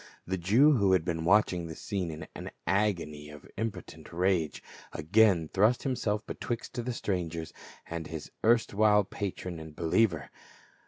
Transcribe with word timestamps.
The 0.25 0.35
Jew 0.39 0.71
who 0.77 0.93
had 0.93 1.05
been 1.05 1.25
watching 1.25 1.67
the 1.67 1.75
scene 1.75 2.09
in 2.09 2.27
an 2.33 2.49
agony 2.65 3.29
of 3.29 3.45
impotent 3.55 4.11
rage, 4.11 4.63
again 4.91 5.47
thrust 5.47 5.83
himself 5.83 6.25
betwixt 6.25 6.83
the 6.83 6.91
strangers 6.91 7.53
and 7.85 8.07
his 8.07 8.31
erstwhile 8.43 9.03
patron 9.03 9.59
and 9.59 9.75
believer. 9.75 10.31